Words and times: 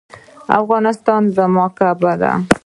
افغانستان 0.59 1.21
زما 1.37 1.65
کعبه 1.77 2.13
ده؟ 2.21 2.31